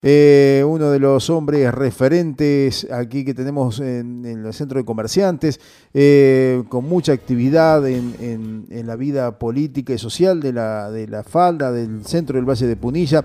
[0.00, 5.60] Eh, uno de los hombres referentes aquí que tenemos en, el centro de comerciantes,
[5.92, 11.72] eh, con mucha actividad en, la vida política y social de la, de la falda,
[11.72, 13.24] del centro del Valle de Punilla.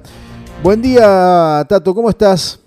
[0.63, 2.62] Buen día, Tato, ¿cómo estás?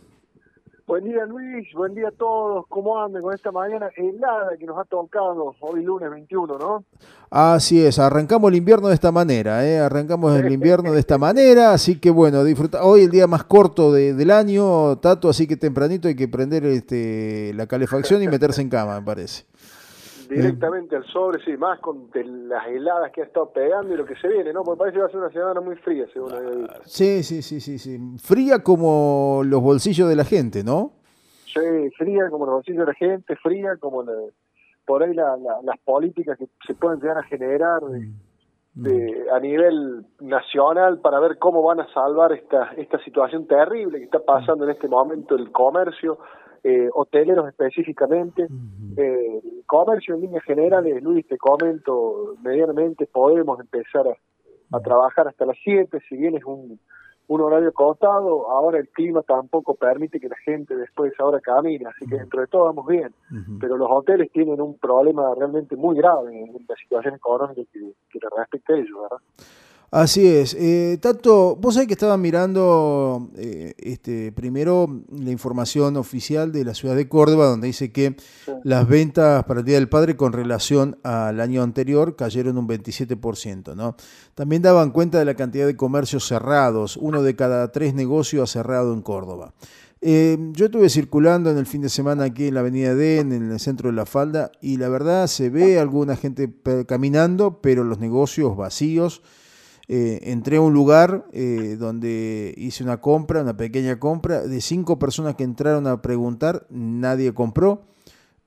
[0.87, 2.65] Buen día Luis, buen día a todos.
[2.69, 6.85] ¿Cómo andan con esta mañana helada que nos ha tocado hoy lunes 21, no?
[7.29, 9.81] Así es, arrancamos el invierno de esta manera, ¿eh?
[9.81, 12.85] arrancamos el invierno de esta manera, así que bueno, disfruta.
[12.85, 17.53] Hoy el día más corto del año, Tato, así que tempranito hay que prender este,
[17.55, 19.45] la calefacción y meterse en cama, me parece
[20.29, 24.17] directamente al sobre, sí, más con las heladas que ha estado pegando y lo que
[24.17, 24.63] se viene, ¿no?
[24.63, 27.61] Porque parece que va a ser una semana muy fría, según ah, Sí, sí, sí,
[27.61, 27.99] sí, sí.
[28.19, 30.93] Fría como los bolsillos de la gente, ¿no?
[31.47, 34.05] Sí, fría como los bolsillos de la gente, fría como
[34.87, 38.85] por ahí las políticas que se pueden llegar a generar mm.
[39.33, 44.21] a nivel nacional para ver cómo van a salvar esta, esta situación terrible que está
[44.21, 46.19] pasando en este momento el comercio,
[46.63, 48.49] eh, hoteleros específicamente,
[48.97, 55.57] eh, comercio en líneas generales, Luis, te comento, medianamente podemos empezar a, trabajar hasta las
[55.63, 56.79] 7, si bien es un,
[57.29, 62.07] un horario acotado, ahora el clima tampoco permite que la gente después ahora camine, así
[62.07, 63.15] que dentro de todo vamos bien,
[63.61, 68.19] pero los hoteles tienen un problema realmente muy grave en la situación económica que, que
[68.37, 69.19] respecta a ellos, ¿verdad?
[69.91, 70.55] Así es.
[70.59, 76.75] Eh, Tato, vos sabés que estaba mirando eh, este, primero la información oficial de la
[76.75, 78.17] ciudad de Córdoba, donde dice que
[78.65, 83.77] las ventas para el Día del Padre con relación al año anterior cayeron un 27%.
[83.77, 83.97] ¿no?
[84.35, 86.97] También daban cuenta de la cantidad de comercios cerrados.
[86.97, 89.55] Uno de cada tres negocios ha cerrado en Córdoba.
[90.01, 93.33] Eh, yo estuve circulando en el fin de semana aquí en la avenida D, en
[93.33, 96.53] el centro de la falda, y la verdad se ve alguna gente
[96.87, 99.23] caminando, pero los negocios vacíos.
[99.89, 104.99] Eh, entré a un lugar eh, donde hice una compra, una pequeña compra, de cinco
[104.99, 107.83] personas que entraron a preguntar, nadie compró.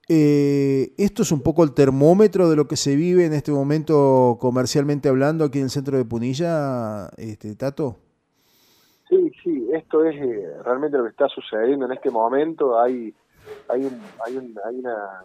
[0.10, 4.38] Eh, esto es un poco el termómetro de lo que se vive en este momento
[4.42, 7.98] comercialmente hablando aquí en el centro de Punilla, este, Tato.
[9.08, 10.16] Sí, sí, esto es
[10.66, 12.80] realmente lo que está sucediendo en este momento.
[12.80, 13.14] Hay,
[13.70, 15.24] hay, un, hay, un, hay una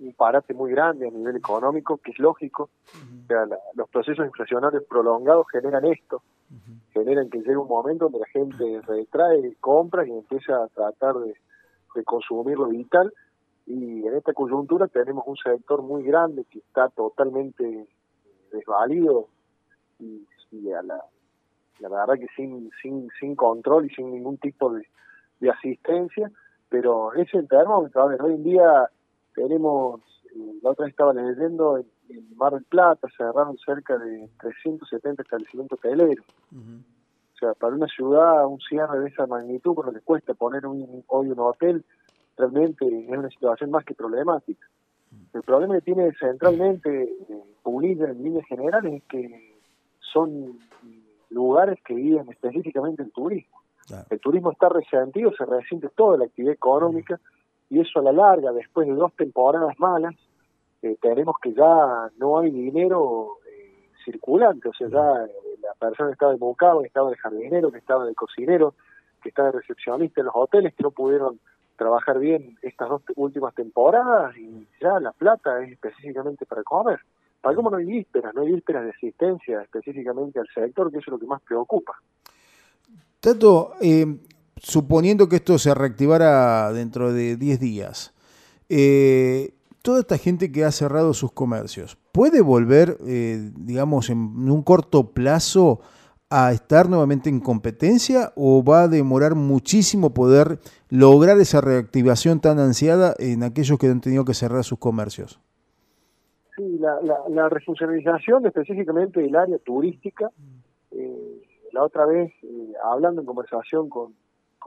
[0.00, 2.70] un parate muy grande a nivel económico, que es lógico.
[3.24, 6.22] O sea, los procesos inflacionarios prolongados generan esto,
[6.92, 11.34] generan que llegue un momento donde la gente retrae compras y empieza a tratar de,
[12.04, 13.12] consumir lo vital.
[13.66, 17.88] Y en esta coyuntura tenemos un sector muy grande que está totalmente
[18.52, 19.26] desvalido
[19.98, 20.24] y,
[20.70, 21.02] a la,
[21.80, 24.86] la verdad que sin, sin, sin control y sin ningún tipo de,
[25.40, 26.30] de asistencia,
[26.68, 28.02] pero ese el termómetro.
[28.02, 28.88] A ver, hoy en día
[29.38, 30.00] tenemos,
[30.34, 31.86] eh, la otra vez estaba leyendo, en,
[32.36, 36.24] Mar del Plata cerraron cerca de 370 establecimientos hoteleros.
[36.50, 40.66] O sea, para una ciudad, un cierre de esa magnitud, por lo que cuesta poner
[40.66, 41.84] un, hoy un hotel,
[42.36, 44.66] realmente es una situación más que problemática.
[45.34, 49.54] El problema que tiene centralmente eh, en líneas generales es que
[50.00, 50.58] son
[51.30, 53.58] lugares que viven específicamente el turismo.
[54.10, 57.20] El turismo está resentido, se resiente toda la actividad económica
[57.70, 60.14] y eso a la larga, después de dos temporadas malas,
[60.82, 65.30] eh, tenemos que ya no hay dinero eh, circulante, o sea, ya eh,
[65.62, 68.74] la persona que estaba de bocado, que estaba de jardinero, que estaba de cocinero,
[69.22, 71.40] que estaba de recepcionista en los hoteles, que no pudieron
[71.76, 77.00] trabajar bien estas dos últimas temporadas y ya la plata es específicamente para comer.
[77.40, 81.10] Para cómo no hay vísperas, no hay vísperas de asistencia específicamente al sector, que eso
[81.10, 81.94] es lo que más preocupa.
[83.20, 84.06] Tato, eh,
[84.60, 88.14] suponiendo que esto se reactivara dentro de 10 días,
[88.68, 94.62] eh, toda esta gente que ha cerrado sus comercios, ¿puede volver, eh, digamos, en un
[94.62, 95.80] corto plazo
[96.30, 100.58] a estar nuevamente en competencia o va a demorar muchísimo poder
[100.90, 105.40] lograr esa reactivación tan ansiada en aquellos que han tenido que cerrar sus comercios?
[106.54, 110.30] Sí, la, refuncionalización específicamente del área turística,
[110.90, 111.42] eh,
[111.72, 112.32] la otra vez,
[112.84, 114.12] hablando en conversación con,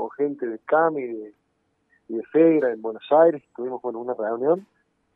[0.01, 4.65] con gente de CAMI y de, FEGRA en Buenos Aires, tuvimos con una reunión,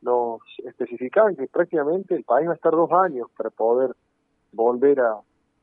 [0.03, 3.95] nos especificaban que prácticamente el país va a estar dos años para poder
[4.51, 5.15] volver a,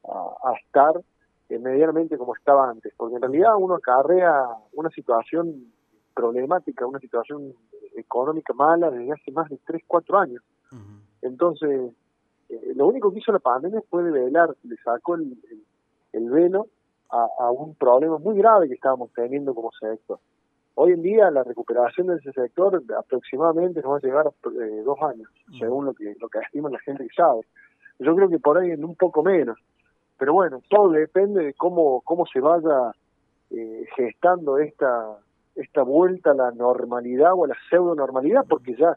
[0.08, 1.00] a, estar
[1.48, 5.72] medianamente como estaba antes, porque en realidad uno acarrea una situación
[6.14, 7.54] problemática, una situación
[7.96, 10.42] económica mala desde hace más de 3, 4 años.
[11.20, 11.92] Entonces,
[12.48, 15.38] eh, lo único que hizo la pandemia fue develar, le sacó el,
[16.12, 16.66] el velo
[17.12, 20.18] a, un problema muy grave que estábamos teniendo como sector.
[20.74, 24.98] Hoy en día la recuperación de ese sector aproximadamente nos va a llevar eh, dos
[25.02, 25.58] años, mm.
[25.58, 27.42] según lo que lo que estima la gente que sabe.
[27.98, 29.58] Yo creo que por ahí en un poco menos.
[30.18, 32.92] Pero bueno, todo depende de cómo cómo se vaya
[33.50, 35.18] eh, gestando esta,
[35.54, 38.96] esta vuelta a la normalidad o a la pseudo normalidad, porque ya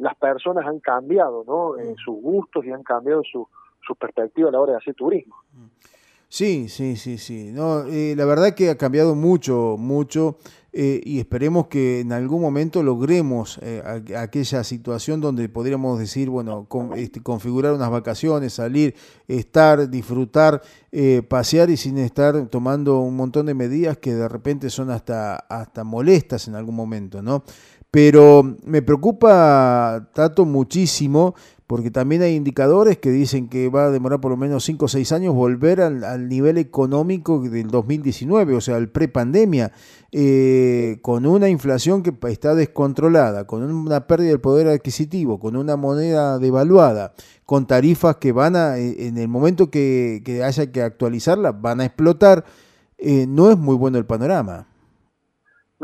[0.00, 1.74] las personas han cambiado ¿no?
[2.02, 3.46] sus gustos y han cambiado su,
[3.86, 5.36] su perspectiva a la hora de hacer turismo.
[6.34, 7.52] Sí, sí, sí, sí.
[7.52, 10.36] No, eh, la verdad que ha cambiado mucho, mucho
[10.72, 13.80] eh, y esperemos que en algún momento logremos eh,
[14.18, 16.66] aquella situación donde podríamos decir, bueno,
[16.96, 18.96] este, configurar unas vacaciones, salir,
[19.28, 20.60] estar, disfrutar,
[21.28, 25.84] pasear y sin estar tomando un montón de medidas que de repente son hasta, hasta
[25.84, 27.44] molestas en algún momento, ¿no?
[27.94, 34.20] Pero me preocupa, Tato, muchísimo porque también hay indicadores que dicen que va a demorar
[34.20, 38.76] por lo menos 5 o 6 años volver al, nivel económico del 2019, o sea,
[38.76, 39.72] al prepandemia,
[40.12, 45.76] eh, con una inflación que está descontrolada, con una pérdida del poder adquisitivo, con una
[45.76, 47.14] moneda devaluada,
[47.46, 51.86] con tarifas que van a, eh, en el momento que, haya que actualizarlas, van a
[51.86, 52.44] explotar,
[52.98, 54.66] eh, no es muy bueno el panorama.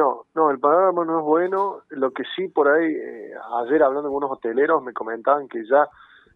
[0.00, 1.82] No, no, el panorama no es bueno.
[1.90, 5.86] Lo que sí por ahí, eh, ayer hablando con unos hoteleros me comentaban que ya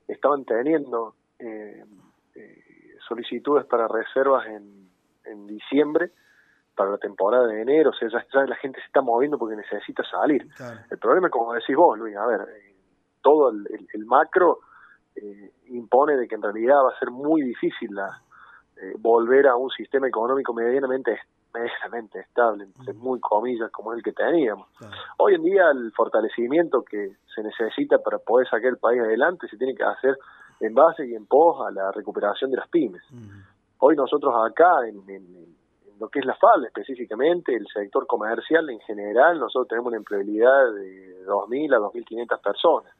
[0.06, 1.82] estaban teniendo eh,
[2.34, 2.62] eh,
[3.08, 4.90] solicitudes para reservas en,
[5.24, 6.10] en diciembre
[6.76, 10.02] para la temporada de enero, o sea, ya, la gente se está moviendo porque necesita
[10.04, 10.46] salir.
[10.90, 12.40] El problema es, como decís vos, Luis, a ver,
[13.22, 14.58] todo el, macro
[15.68, 18.20] impone de que en realidad va a ser muy difícil la,
[18.98, 21.18] volver a un sistema económico medianamente
[21.54, 24.68] medianamente estable, entre muy comillas, como el que teníamos.
[25.18, 29.56] Hoy en día el fortalecimiento que se necesita para poder sacar el país adelante se
[29.56, 30.18] tiene que hacer
[30.60, 33.02] en base y en pos a la recuperación de las pymes.
[33.78, 35.54] Hoy nosotros acá, en,
[36.00, 40.72] lo que es la FAL específicamente, el sector comercial en general, nosotros tenemos una empleabilidad
[40.74, 42.92] de 2.000 a 2.500 personas.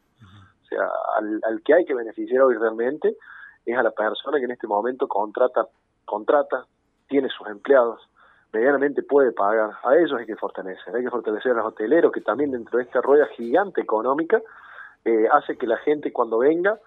[0.62, 0.88] O sea,
[1.18, 3.16] al, al que hay que beneficiar hoy realmente
[3.64, 5.66] es a la persona que en este momento contrata,
[6.04, 6.66] contrata,
[7.08, 8.00] tiene sus empleados,
[8.52, 9.72] medianamente puede pagar.
[9.82, 12.84] A ellos hay que fortalecer, hay que fortalecer a los hoteleros, que también dentro de
[12.84, 14.40] esta rueda gigante económica
[15.04, 16.78] eh, hace que la gente cuando venga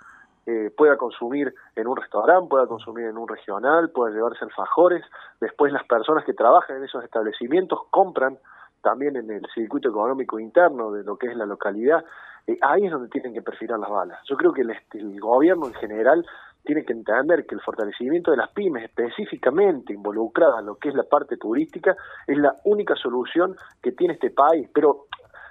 [0.45, 5.03] eh, pueda consumir en un restaurante, pueda consumir en un regional, pueda llevarse alfajores.
[5.41, 8.39] Después las personas que trabajan en esos establecimientos compran
[8.81, 12.05] también en el circuito económico interno de lo que es la localidad.
[12.47, 14.19] Eh, ahí es donde tienen que perfilar las balas.
[14.29, 16.25] Yo creo que el, el gobierno en general
[16.67, 20.95] tiene que entender que el fortalecimiento de las pymes, específicamente involucradas en lo que es
[20.95, 21.95] la parte turística,
[22.27, 24.69] es la única solución que tiene este país.
[24.73, 25.05] Pero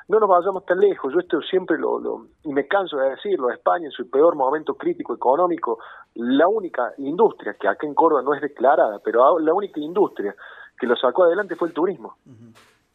[0.09, 3.51] no nos vayamos tan lejos, yo esto siempre lo, lo, y me canso de decirlo,
[3.51, 5.79] España en su peor momento crítico económico,
[6.15, 10.37] la única industria, que acá en Córdoba no es declarada, pero la única industria
[10.79, 12.17] que lo sacó adelante fue el turismo.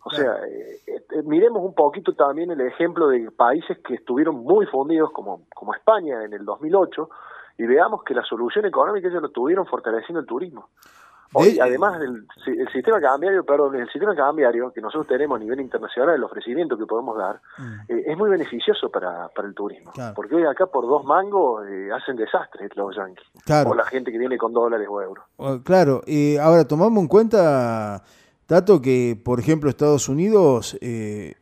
[0.04, 4.68] O sea, eh, eh, miremos un poquito también el ejemplo de países que estuvieron muy
[4.68, 7.10] fundidos como, como España en el 2008,
[7.62, 10.70] y veamos que la solución económica ellos lo tuvieron fortaleciendo el turismo.
[11.34, 15.62] Hoy, además del el sistema cambiario, perdón, el sistema cambiario que nosotros tenemos a nivel
[15.62, 17.92] internacional, el ofrecimiento que podemos dar, mm.
[17.92, 19.92] eh, es muy beneficioso para, para el turismo.
[20.16, 23.28] Porque hoy acá por dos mangos eh, hacen desastres los yanquis.
[23.66, 25.24] O la gente que viene con dólares o euros.
[25.64, 28.04] Claro, y ahora tomamos en cuenta,
[28.48, 31.36] Tato, que por ejemplo Estados Unidos, eh,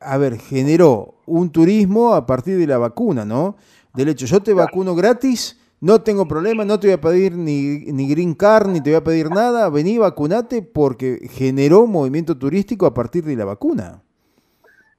[0.00, 3.56] a ver, generó un turismo a partir de la vacuna, ¿no?
[3.94, 7.78] Del hecho, yo te vacuno gratis, no tengo problema, no te voy a pedir ni,
[7.86, 12.86] ni green card, ni te voy a pedir nada, vení, vacunate, porque generó movimiento turístico
[12.86, 14.02] a partir de la vacuna.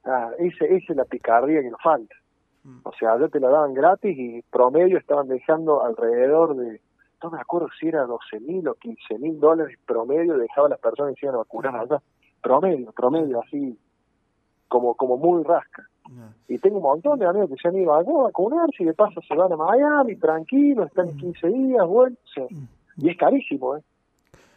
[0.03, 2.15] Ah, esa, es la picardía que nos falta.
[2.63, 2.79] Mm.
[2.83, 6.81] O sea, ya te la daban gratis y promedio estaban dejando alrededor de,
[7.23, 11.13] no me acuerdo si era 12 mil o 15 mil dólares promedio, dejaban las personas
[11.13, 12.01] que se iban a vacunar allá.
[12.41, 13.77] Promedio, promedio, así
[14.67, 15.87] como, como muy rasca.
[16.47, 19.21] Y tengo un montón de amigos que se han ido a vacunarse y de paso
[19.21, 21.53] se van a Miami tranquilo, están 15 mm.
[21.53, 22.15] días, bueno,
[22.97, 23.81] y es carísimo, ¿eh?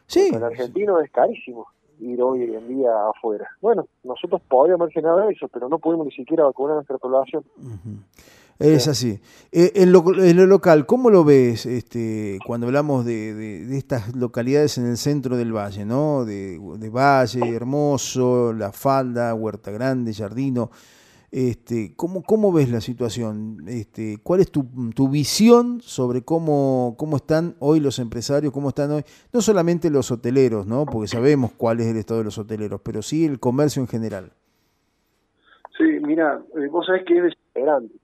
[0.06, 0.30] Sí.
[0.34, 1.66] el argentino es carísimo
[2.00, 3.48] ir hoy en día afuera.
[3.60, 7.44] Bueno, nosotros podíamos haber generado eso, pero no pudimos ni siquiera vacunar a nuestra población.
[8.58, 9.20] Es así.
[9.50, 14.14] Eh, en, lo, en, lo, local, ¿cómo lo ves este, cuando hablamos de, de, estas
[14.14, 16.24] localidades en el centro del valle, ¿no?
[16.24, 20.70] De, de Valle, Hermoso, La Falda, Huerta Grande, Jardino.
[21.36, 23.56] Este, ¿cómo, ¿Cómo ves la situación?
[23.66, 28.92] Este, ¿Cuál es tu, tu visión sobre cómo, cómo están hoy los empresarios, cómo están
[28.92, 30.86] hoy, no solamente los hoteleros, ¿no?
[30.86, 34.30] porque sabemos cuál es el estado de los hoteleros, pero sí el comercio en general?
[35.76, 37.96] Sí, mira, eh, vos sabés que es desesperante.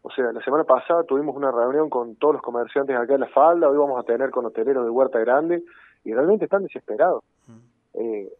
[0.00, 3.28] O sea, la semana pasada tuvimos una reunión con todos los comerciantes acá en La
[3.28, 5.62] Falda, hoy vamos a tener con hoteleros de Huerta Grande,
[6.04, 7.22] y realmente están desesperados.
[7.48, 8.00] Mm.
[8.00, 8.32] Eh,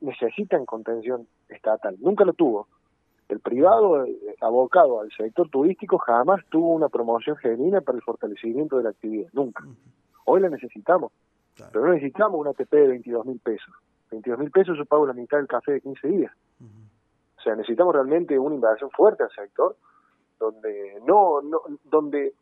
[0.00, 1.96] necesitan contención estatal.
[1.98, 2.68] Nunca lo tuvo
[3.34, 8.78] el privado eh, abocado al sector turístico jamás tuvo una promoción genuina para el fortalecimiento
[8.78, 9.64] de la actividad, nunca.
[10.24, 11.12] Hoy la necesitamos,
[11.72, 13.74] pero no necesitamos una ATP de 22 mil pesos.
[14.10, 16.32] 22 mil pesos yo pago la mitad del café de 15 días.
[17.38, 19.76] O sea, necesitamos realmente una inversión fuerte al sector,
[20.38, 22.32] donde no, no donde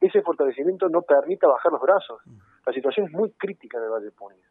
[0.00, 2.22] ese fortalecimiento no permita bajar los brazos.
[2.66, 4.48] La situación es muy crítica en el Valle de.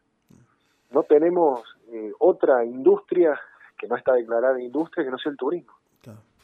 [0.91, 3.39] No tenemos eh, otra industria
[3.77, 5.73] que no está declarada industria que no sea el turismo.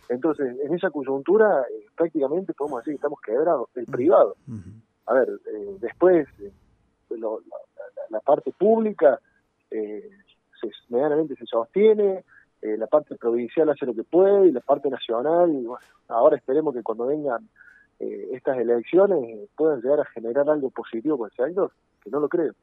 [0.09, 4.35] Entonces, en esa coyuntura, eh, prácticamente podemos decir que estamos quebrados, el privado.
[5.05, 6.27] A ver, eh, después,
[7.09, 9.19] la, parte pública
[9.69, 10.09] se,
[10.89, 12.23] medianamente se sostiene,
[12.61, 16.73] la parte provincial hace lo que puede y la parte nacional, y bueno, ahora esperemos
[16.73, 17.49] que cuando vengan
[17.99, 21.71] eh, estas elecciones puedan llegar a generar algo positivo con el sector,
[22.03, 22.53] que no lo creo.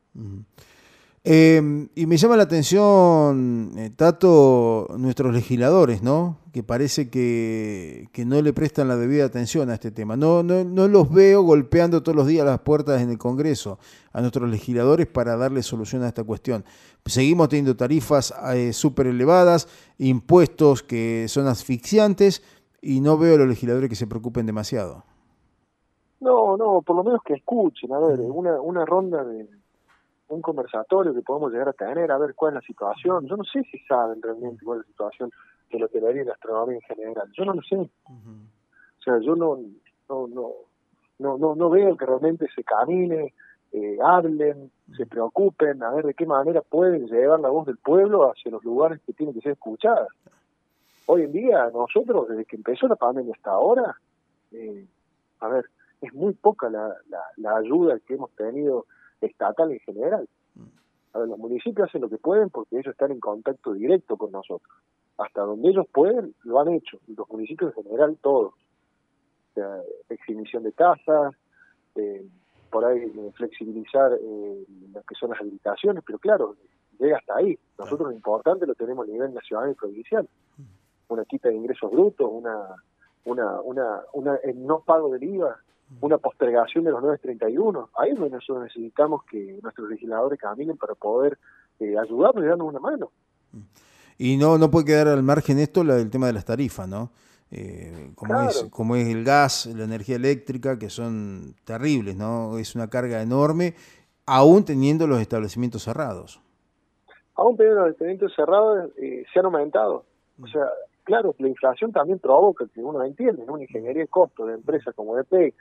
[1.22, 6.38] Em, y me llama la atención, eh, Tato, nuestros legisladores, ¿no?
[6.50, 10.16] Que parece que, no le prestan la debida atención a este tema.
[10.16, 13.78] No, no, no los veo golpeando todos los días las puertas en el Congreso
[14.14, 16.64] a nuestros legisladores para darle solución a esta cuestión.
[17.04, 22.42] Seguimos teniendo tarifas eh, súper elevadas, impuestos que son asfixiantes
[22.80, 25.04] y no veo a los legisladores que se preocupen demasiado.
[26.20, 29.59] No, no, por lo menos que escuchen, a ver, una, una ronda de
[30.30, 33.26] un conversatorio que podemos llegar a tener, a ver cuál es la situación.
[33.26, 35.30] Yo no sé si saben realmente cuál es la situación
[35.70, 37.30] de la hotelería y la astronomía en general.
[37.32, 37.76] Yo no lo sé.
[37.76, 39.58] O sea, yo no,
[40.08, 40.52] no, no,
[41.18, 43.34] no, no, no veo que realmente se camine,
[43.72, 48.30] eh, hablen, se preocupen, a ver de qué manera pueden llevar la voz del pueblo
[48.30, 50.08] hacia los lugares que tienen que ser escuchadas.
[51.06, 53.96] Hoy en día, nosotros, desde que empezó la pandemia hasta ahora,
[54.52, 54.86] eh,
[55.40, 55.66] a ver,
[56.00, 56.96] es muy poca la,
[57.36, 58.86] la, ayuda que hemos tenido
[59.20, 60.28] estatal en general.
[61.12, 64.70] Los municipios hacen lo que pueden porque ellos están en contacto directo con nosotros.
[65.18, 66.98] Hasta donde ellos pueden, lo han hecho.
[67.14, 68.52] Los municipios en general, todos.
[68.54, 71.34] O sea, exhibición de casas,
[71.96, 72.24] eh,
[72.70, 76.56] por ahí eh, flexibilizar eh, lo que son las habilitaciones, pero claro,
[76.98, 77.58] llega hasta ahí.
[77.78, 80.28] Nosotros lo importante lo tenemos a nivel nacional y provincial.
[81.08, 82.76] Una quita de ingresos brutos, una,
[83.24, 85.58] una, una, una el no pago del IVA,
[86.00, 87.90] una postergación de los 931.
[87.98, 91.38] Ahí es donde nosotros necesitamos que nuestros legisladores caminen para poder
[91.80, 93.10] eh, ayudarnos y darnos una mano.
[94.18, 97.10] Y no, no puede quedar al margen esto la, el tema de las tarifas, ¿no?
[97.50, 102.58] Eh, como, es, como es el gas, la energía eléctrica, que son terribles, ¿no?
[102.58, 103.74] Es una carga enorme,
[104.26, 106.40] aún teniendo los establecimientos cerrados.
[107.34, 110.04] Aún teniendo los establecimientos cerrados, eh, se han aumentado.
[110.40, 110.68] O sea,
[111.02, 113.54] claro, la inflación también provoca, que uno entiende, ¿no?
[113.54, 115.54] una ingeniería de costos de empresas como EPEC,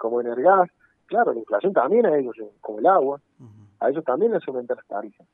[0.00, 0.70] como Energas,
[1.04, 3.20] claro, la inflación también a ellos, como el agua,
[3.80, 5.26] a ellos también les aumenta las tarifas.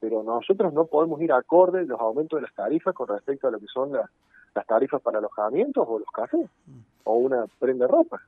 [0.00, 3.60] Pero nosotros no podemos ir acorde los aumentos de las tarifas con respecto a lo
[3.60, 4.08] que son las,
[4.66, 6.48] tarifas para alojamientos o los cafés,
[7.04, 8.22] o una prenda de ropa.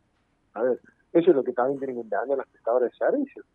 [0.52, 0.80] A ver,
[1.12, 3.46] eso es lo que también tienen que entender las prestadoras de servicios.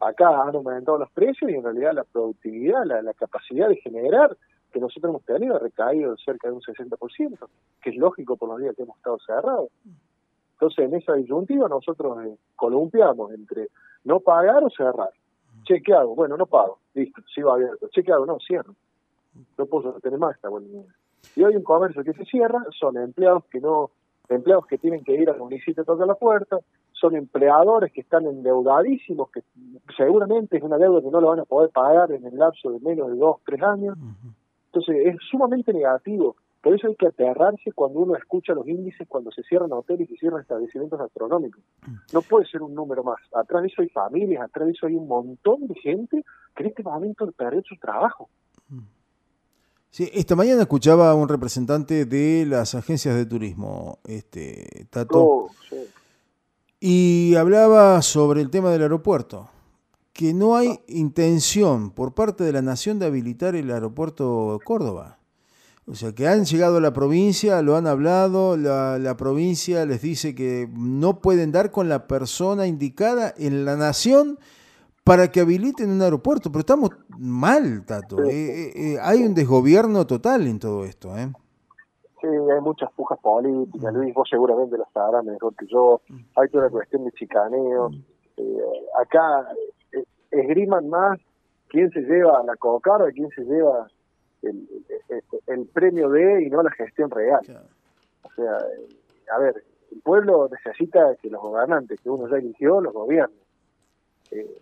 [0.00, 4.36] Acá han aumentado los precios y en realidad la productividad, la, la capacidad de generar
[4.70, 7.48] que nosotros hemos tenido ha recaído cerca de un 60%,
[7.80, 9.70] que es lógico por los días que hemos estado cerrados.
[10.54, 13.68] Entonces, en esa disyuntiva nosotros eh, columpiamos entre
[14.04, 15.10] no pagar o cerrar.
[15.64, 16.14] Che, ¿qué hago?
[16.14, 16.78] Bueno, no pago.
[16.94, 17.88] Listo, sigo abierto.
[17.88, 18.26] Che, ¿qué hago?
[18.26, 18.74] No, cierro.
[19.58, 20.66] No puedo tener más esta buena
[21.34, 23.90] Y hoy un comercio que se cierra son empleados que no
[24.28, 26.58] empleados que tienen que ir al municipio a tocar la puerta,
[26.92, 29.42] son empleadores que están endeudadísimos, que
[29.96, 32.80] seguramente es una deuda que no lo van a poder pagar en el lapso de
[32.80, 33.98] menos de dos, tres años.
[34.66, 39.30] Entonces es sumamente negativo por eso hay que aterrarse cuando uno escucha los índices cuando
[39.30, 41.62] se cierran hoteles y se cierran establecimientos astronómicos.
[42.10, 43.20] No puede ser un número más.
[43.34, 46.24] Atrás de eso hay familias, atrás de eso hay un montón de gente
[46.56, 48.30] que en este momento perder su trabajo.
[49.90, 55.50] Sí, esta mañana escuchaba a un representante de las agencias de turismo, este Tato, oh,
[56.80, 59.50] y hablaba sobre el tema del aeropuerto,
[60.14, 65.18] que no hay intención por parte de la nación de habilitar el aeropuerto de Córdoba.
[65.86, 70.00] O sea, que han llegado a la provincia, lo han hablado, la, la, provincia les
[70.00, 74.38] dice que no pueden dar con la persona indicada en la nación
[75.04, 76.50] para que habiliten un aeropuerto.
[76.50, 78.22] Pero estamos mal, Tato.
[78.24, 81.16] Eh, eh, eh, hay un desgobierno total en todo esto.
[81.16, 81.30] ¿eh?
[82.20, 83.92] Sí, hay muchas pujas políticas.
[83.92, 86.00] Luis, vos seguramente lo sabrás mejor que yo.
[86.36, 87.90] Hay toda una cuestión de chicaneo.
[88.98, 89.48] acá
[90.30, 91.20] esgriman más
[91.68, 93.86] quién se lleva la cocarda, quién se lleva
[94.42, 94.66] el,
[95.72, 97.40] premio de y no la gestión real.
[98.22, 98.58] O sea,
[99.34, 103.38] a ver, el pueblo necesita que los gobernantes que uno ya eligió los gobiernos.
[104.30, 104.60] Eh,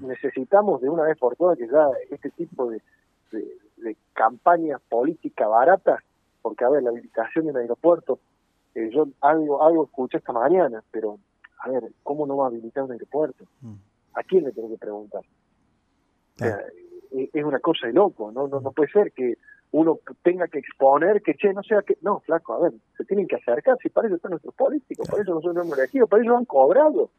[0.00, 2.82] necesitamos de una vez por todas que ya este tipo de,
[3.30, 6.02] de, campañas políticas baratas,
[6.42, 8.18] porque a ver, la habilitación del aeropuerto,
[8.74, 11.18] eh, yo algo, algo escuché esta mañana, pero
[11.60, 13.44] a ver, ¿cómo no va a habilitar un aeropuerto?
[13.60, 13.74] Mm.
[14.14, 15.22] ¿A quién le tengo que preguntar?
[16.40, 18.48] eh, es una cosa de loco, ¿no?
[18.48, 18.60] ¿no?
[18.60, 19.38] No puede ser que
[19.70, 21.98] uno tenga que exponer que, che, no sea que...
[22.00, 25.22] No, flaco, a ver, se tienen que acercar, si para eso están nuestros políticos, para
[25.22, 27.10] eso nosotros hemos elegido, para eso han cobrado.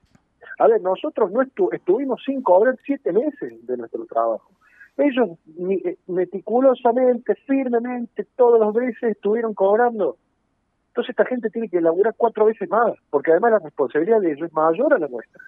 [0.58, 4.51] A ver, nosotros no estuvimos sin cobrar siete meses de nuestro trabajo.
[4.98, 5.29] Ellos
[5.86, 10.17] eh, meticulosamente, firmemente, todos los meses estuvieron cobrando.
[10.89, 14.48] Entonces esta gente tiene que laburar cuatro veces más, porque además la responsabilidad de ellos
[14.48, 15.41] es mayor a la nuestra.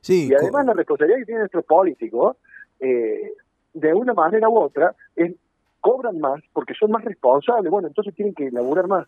[0.00, 2.36] Sí, y además la responsabilidad que tienen nuestros políticos,
[2.80, 3.34] eh,
[3.80, 5.32] de una manera u otra, es
[5.80, 9.06] cobran más porque son más responsables, bueno, entonces tienen que laburar más.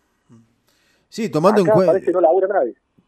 [1.09, 1.95] Sí, tomando en cuenta...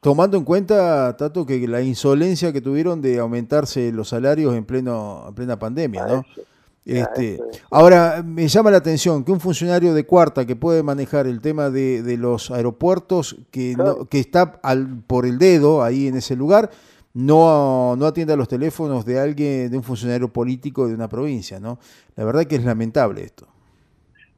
[0.01, 5.27] Tomando en cuenta, Tato, que la insolencia que tuvieron de aumentarse los salarios en pleno
[5.29, 6.25] en plena pandemia, ¿no?
[6.85, 7.39] Este,
[7.71, 11.71] ahora, me llama la atención que un funcionario de cuarta que puede manejar el tema
[11.71, 13.77] de, de los aeropuertos, que,
[14.11, 16.71] que está al, por el dedo ahí en ese lugar,
[17.15, 21.79] no, no atienda los teléfonos de alguien, de un funcionario político de una provincia, ¿no?
[22.17, 23.47] La verdad que es lamentable esto.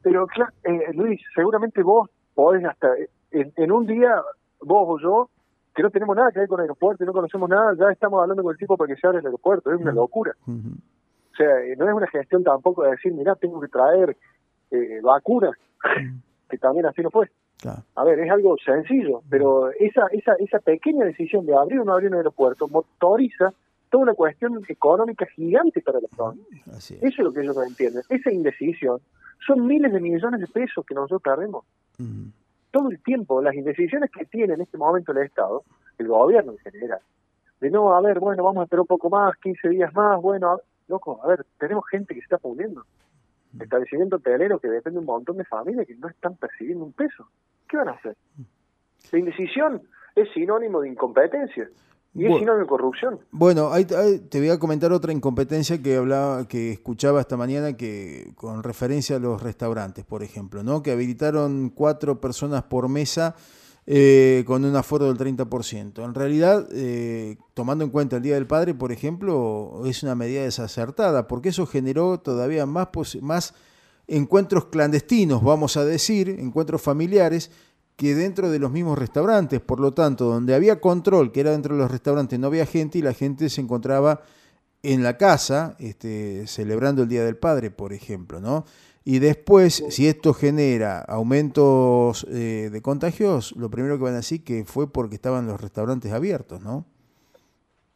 [0.02, 2.88] Pero, claro, eh, Luis, seguramente vos podés hasta,
[3.30, 4.20] en, un día,
[4.60, 5.30] vos o yo,
[5.74, 8.20] que no tenemos nada que ver con el aeropuerto y no conocemos nada, ya estamos
[8.20, 10.32] hablando con el tipo para que se abra el aeropuerto, es una locura.
[10.46, 14.16] O sea, eh, no es una gestión tampoco de decir, mira, tengo que traer
[14.70, 15.56] eh, vacunas,
[16.50, 17.30] que también así no fue.
[17.94, 21.92] A ver, es algo sencillo, pero esa, esa, esa pequeña decisión de abrir o no
[21.92, 23.52] abrir un aeropuerto motoriza
[23.90, 26.62] toda una cuestión económica gigante para la provincia.
[26.76, 28.02] Eso es lo que ellos no entienden.
[28.08, 29.00] Esa indecisión
[29.46, 31.64] son miles de millones de pesos que nosotros perdemos.
[32.70, 35.62] Todo el tiempo, las indecisiones que tiene en este momento el Estado,
[35.98, 36.98] el gobierno en general,
[37.60, 40.58] de no, a ver, bueno, vamos a esperar un poco más, 15 días más, bueno,
[40.88, 42.84] loco, a ver, tenemos gente que se está pudriendo.
[43.60, 47.28] Establecimiento hotelero que depende de un montón de familias que no están percibiendo un peso.
[47.68, 48.16] ¿Qué van a hacer?
[49.12, 49.82] La indecisión
[50.14, 51.68] es sinónimo de incompetencia.
[52.16, 53.18] Y es sinónimo de corrupción.
[53.32, 58.62] Bueno, te voy a comentar otra incompetencia que hablaba, que escuchaba esta mañana, que con
[58.62, 60.82] referencia a los restaurantes, por ejemplo, ¿no?
[60.82, 63.34] Que habilitaron cuatro personas por mesa
[63.86, 66.04] eh, con un aforo del 30%.
[66.04, 70.42] En realidad, eh, tomando en cuenta el Día del Padre, por ejemplo, es una medida
[70.42, 72.88] desacertada, porque eso generó todavía más,
[73.20, 73.54] más
[74.06, 77.50] encuentros clandestinos, vamos a decir, encuentros familiares,
[77.96, 79.60] que dentro de los mismos restaurantes.
[79.60, 82.98] Por lo tanto, donde había control, que era dentro de los restaurantes, no había gente
[82.98, 84.22] y la gente se encontraba
[84.82, 88.64] en la casa, este, celebrando el Día del Padre, por ejemplo, ¿no?
[89.06, 94.42] Y después, si esto genera aumentos eh, de contagios, lo primero que van a decir
[94.44, 96.86] que fue porque estaban los restaurantes abiertos, ¿no?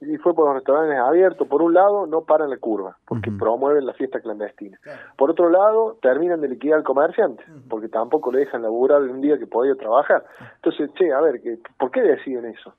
[0.00, 1.48] Y fue por los restaurantes abiertos.
[1.48, 4.78] Por un lado, no paran la curva, porque promueven la fiesta clandestina.
[5.16, 9.38] Por otro lado, terminan de liquidar al comerciante, porque tampoco le dejan laburar un día
[9.38, 10.24] que podía trabajar.
[10.56, 11.40] Entonces, che, a ver,
[11.78, 12.74] ¿por qué deciden eso?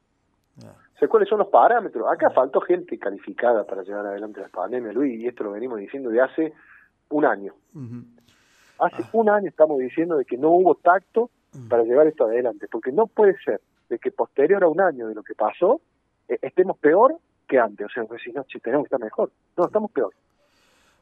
[1.02, 2.06] O ¿cuáles son los parámetros?
[2.12, 6.10] Acá faltó gente calificada para llevar adelante la pandemia, Luis, y esto lo venimos diciendo
[6.10, 6.54] de hace
[7.10, 7.54] un año.
[8.80, 9.10] Hace ah.
[9.14, 11.30] un año estamos diciendo de que no hubo tacto
[11.70, 15.16] para llevar esto adelante, porque no puede ser de que posterior a un año de
[15.16, 15.82] lo que pasó,
[16.42, 17.16] estemos peor
[17.48, 17.88] que antes.
[17.88, 19.32] O sea, pues, si no, si tenemos que estar mejor.
[19.58, 20.14] No, estamos peor.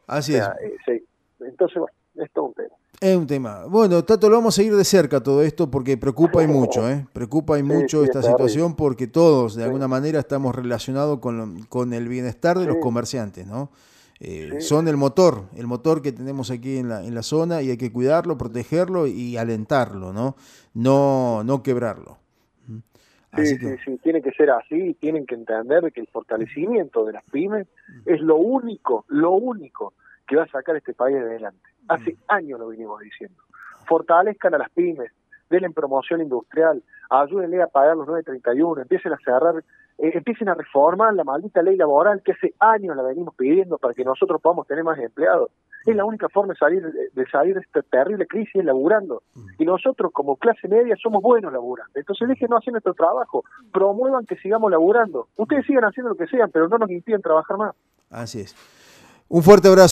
[0.08, 0.48] Así es.
[0.88, 1.04] Eh,
[1.40, 2.76] Entonces, bueno, es todo un tema.
[3.00, 3.66] Es un tema.
[3.66, 7.06] Bueno, Tato, lo vamos a ir de cerca todo esto porque preocupa y mucho, ¿eh?
[7.14, 12.08] Preocupa y mucho esta situación porque todos, de alguna manera, estamos relacionados con, con el
[12.08, 13.70] bienestar de los comerciantes, ¿no?
[14.20, 17.70] Eh, son el motor, el motor que tenemos aquí en la, en la zona y
[17.70, 20.36] hay que cuidarlo, protegerlo y alentarlo, ¿no?
[20.74, 22.18] No, no quebrarlo.
[23.38, 27.24] Sí, sí, sí, tiene que ser así, tienen que entender que el fortalecimiento de las
[27.26, 27.68] pymes
[28.06, 29.94] es lo único, lo único
[30.28, 31.70] que va a sacar este país adelante.
[31.88, 33.42] Hace años lo venimos diciendo.
[33.86, 35.12] Fortalezcan a las pymes,
[35.50, 39.64] denle promoción industrial, ayúdenle a pagar los 931, empiecen a cerrar
[40.00, 43.96] eh, empiecen a reformar la maldita ley laboral que hace años la venimos pidiendo para
[43.96, 45.50] que nosotros podamos tener más empleados.
[45.88, 49.24] Es la única forma de salir de salir de esta terrible crisis laburando.
[49.58, 51.92] Y nosotros como clase media somos buenos laburando.
[51.96, 55.30] Entonces déjenos hacer nuestro trabajo, promuevan que sigamos laburando.
[55.38, 57.74] Ustedes sigan haciendo lo que sean, pero no nos impiden trabajar más.
[58.10, 58.54] Así es.
[59.30, 59.86] Un fuerte abrazo.